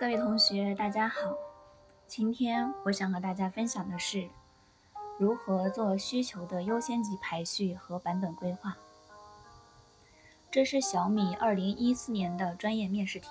[0.00, 1.36] 各位同学，大家好。
[2.06, 4.30] 今天我想和大家分享的是
[5.18, 8.78] 如何做需求的优先级排序和版本规划。
[10.50, 13.28] 这是小米2014年的专业面试题。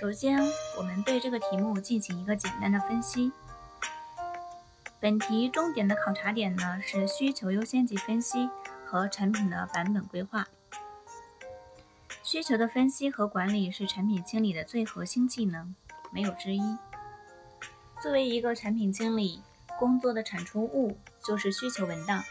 [0.00, 0.40] 首先，
[0.76, 3.30] 我们对这个题目进行一个简单的分析。
[4.98, 8.50] 本题重点的考察点呢是需求优先级分析
[8.84, 10.48] 和产品的版本规划。
[12.30, 15.74] 需求的分析和管理是产品经理的最核心技能，
[16.12, 16.60] 没有之一。
[18.00, 19.42] 作为一个产品经理，
[19.76, 22.22] 工作的产出物就是需求文档。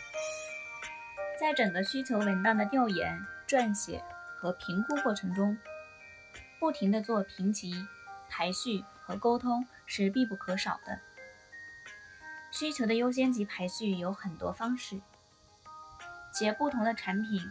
[1.38, 4.02] 在整个需求文档的调研、撰写
[4.38, 5.58] 和评估过程中，
[6.62, 7.74] 不停地做评级、
[8.30, 11.02] 排序和沟通是必不可少的。
[12.54, 15.02] 需求的优先级排序有很多方式，
[16.34, 17.42] 且不同的产品。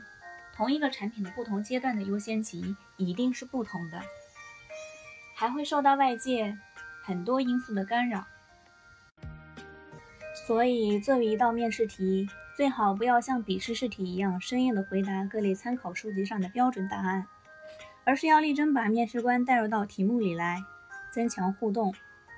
[0.59, 4.03] 同一个产品的不同阶段的优先级一定是不同的，
[5.37, 6.59] 还会受到外界
[7.05, 8.27] 很多因素的干扰。
[10.49, 17.25] 所以，作为一道面试题，最好不要像笔试试题一样生硬的回答各类参考书籍上的标准答案，
[18.03, 20.61] 而是要力争把面试官带入到题目里来，
[21.13, 21.95] 增强互动、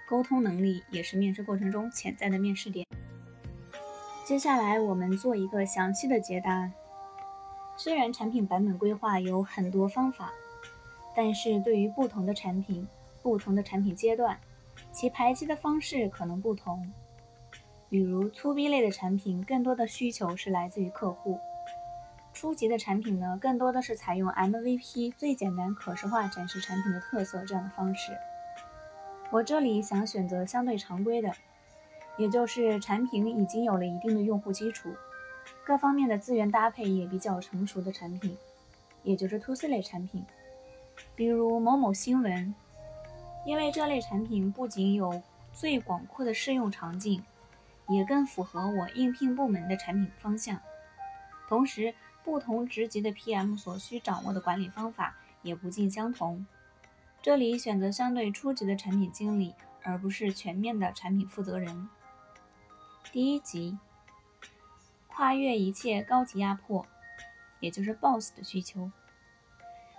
[0.07, 2.87] 沟通能力，也是面试过程中潜在的面试点。
[4.27, 6.71] 接下来，我们做一个详细的解答。
[7.83, 10.31] 虽然产品版本规划有很多方法，
[11.17, 12.87] 但是对于不同的产品、
[13.23, 14.39] 不同的产品阶段，
[14.93, 16.93] 其排期的方式可能不同。
[17.89, 21.39] 比如 To B 类的产品，更多的需求是来自于客户；
[22.35, 28.13] 初级的产品呢，更多的是采用 MVP 最简单可视化展示产品的特色这样的方式。
[29.31, 31.33] 我这里想选择相对常规的，
[32.19, 34.93] 也就是产品已经有了一定的用户基础。
[35.71, 38.37] 各方面的资源搭配也比较成熟的产品，
[39.05, 40.27] 也就是 To C 类产品，
[41.15, 42.53] 比如某某新闻，
[43.47, 45.23] 因为这类产品不仅有
[45.53, 47.23] 最广阔的适用场景，
[47.89, 50.59] 也更符合我应聘部门的产品方向。
[51.49, 51.95] 同时，
[52.25, 56.45] 不同职级的 PM 所需掌握的管理方法也不尽相同，
[57.23, 59.55] 这里选择相对初级的产品经理，
[59.85, 61.89] 而不是全面的产品负责人。
[63.13, 63.79] 第一级。
[65.21, 66.87] 跨越一切高级压迫，
[67.61, 68.91] 也就是 BOSS 的需求。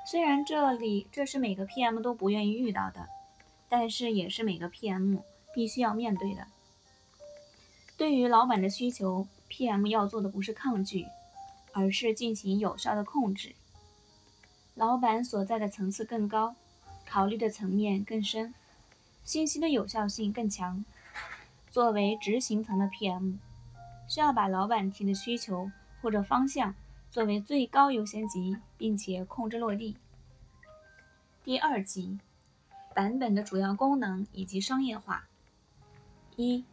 [0.04, 3.08] 虽然这里这是每个 PM 都不愿意遇到的，
[3.70, 5.22] 但是也是每个 PM
[5.54, 6.48] 必须要面对的。
[7.96, 11.06] 对于老板的需求，PM 要做的不是抗拒，
[11.72, 13.54] 而是进行有效的控制。
[14.74, 16.56] 老板所在的层次更高，
[17.06, 18.56] 考虑的层面更深，
[19.24, 20.84] 信息的有效性更强。
[21.70, 23.38] 作为执行层的 PM。
[24.12, 26.76] 需要把老板提的需求或者方向
[27.10, 29.96] 作为最高优先级，并且控制落地。
[31.46, 32.20] 第二级，
[32.94, 35.30] 版本的主要功能以及商业化。
[36.36, 36.66] 一，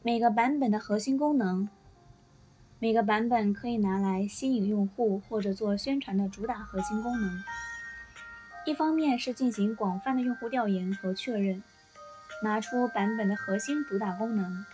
[0.00, 1.68] 每个版本的核心功能。
[2.78, 7.44] 每个版本可以拿来吸引用户或者做宣传的主打核心功能。
[8.64, 11.62] 一方面是进行广泛的用户调研和确认，
[12.42, 14.64] 拿出版本的核心主打功能。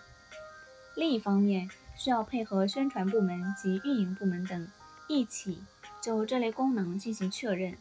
[0.95, 4.69] 另一方面，需要配合宣传部门及运营部门等
[5.09, 5.65] 一起
[6.01, 7.77] 就这类功能进行确认，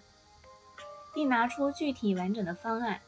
[1.13, 3.01] 并拿出具体完整的方案，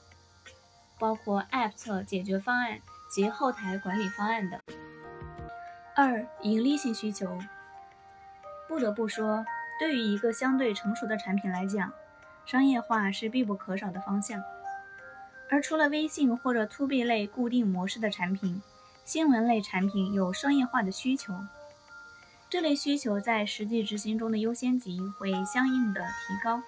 [0.99, 2.79] 包括 App 侧解决方案
[3.09, 4.59] 及后台管理方案等。
[5.95, 7.39] 二、盈利性需求。
[8.67, 9.45] 不得不说，
[9.79, 11.91] 对于一个相对成熟的产品来讲，
[12.45, 14.43] 商业化是必不可少的方向。
[15.49, 18.61] 而除了微信或者 To B 类固定模式的产品。
[19.07, 21.33] 新闻类产品有商业化的需求，
[22.49, 26.61] 这类需求在实际执行中的优先级会相应的提高。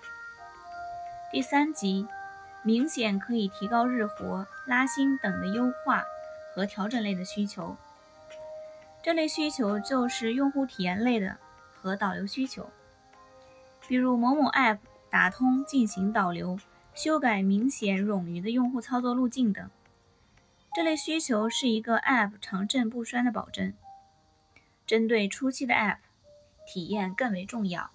[1.33, 2.07] 第三级，
[2.63, 6.05] 明显可以提高日活、拉新等的优化
[6.55, 7.75] 和调整类的需求，
[9.03, 11.35] 这类需求就是用户体验类的
[11.75, 12.69] 和导流需求，
[13.85, 14.77] 比如某某 App
[15.09, 16.57] 打通进行导流、
[16.93, 19.69] 修改明显冗余的用户操作路径等。
[20.71, 23.73] 这类需求是一个 App 长盛不衰的保证。
[24.85, 25.97] 针对初期的 App，
[26.67, 27.89] 体验更为重要。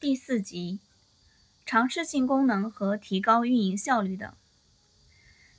[0.00, 0.80] 第四级，
[1.66, 4.32] 尝试性功能和提高运营效率等。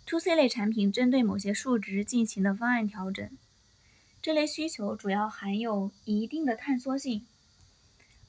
[0.07, 3.29] To C 类产品针对某些数值进行的方案调整，
[4.21, 7.25] 这类需求主要含有一定的探索性，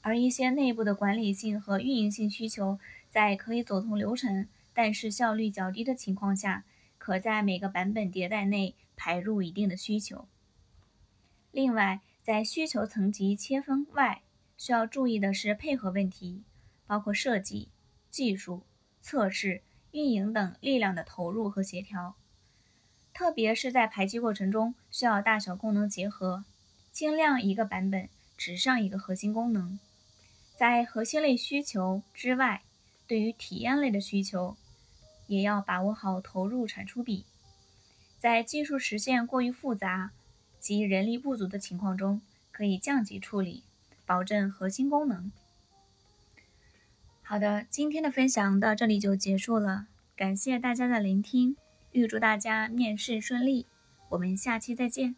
[0.01, 2.79] 而一些内部的管理性和运营性需求，
[3.09, 6.65] 在可以走通流程，但是效率较低的情况下。
[7.09, 10.27] 可在每个版本迭代内排入一定的需求。
[11.51, 14.21] 另外，在需求层级切分外，
[14.55, 16.43] 需要注意的是配合问题，
[16.85, 17.69] 包括设计、
[18.11, 18.61] 技术、
[19.01, 22.13] 测试、运营等力量的投入和协调。
[23.11, 26.45] 特别是在排期过程中，需要大小功能结合，
[26.91, 28.07] 尽量一个版本
[28.37, 29.79] 只上一个核心功能。
[30.55, 32.61] 在核心类需求之外，
[33.07, 34.55] 对于体验类的需求，
[35.29, 37.23] 也要把握好投入产出比。
[38.17, 40.11] 在技术实现过于复杂
[40.59, 42.21] 及人力不足的情况中，
[42.51, 43.63] 可以降级处理，
[44.05, 45.31] 保证核心功能。
[47.21, 49.87] 好的，今天的分享到这里就结束了，
[50.17, 51.55] 感谢大家的聆听，
[51.91, 53.67] 预祝大家面试顺利，
[54.09, 55.15] 我们下期再见。